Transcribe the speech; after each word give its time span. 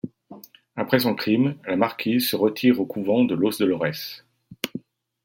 Après 0.75 0.97
son 0.97 1.13
crime, 1.13 1.57
la 1.63 1.75
marquise 1.75 2.27
se 2.27 2.35
retire 2.35 2.79
au 2.79 2.87
couvent 2.87 3.23
de 3.23 3.35
Los 3.35 3.59
Dolorès. 3.59 4.25